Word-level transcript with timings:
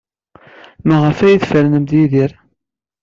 Maɣef 0.87 1.19
ay 1.19 1.37
tfernemt 1.37 1.91
Yidir? 1.97 2.31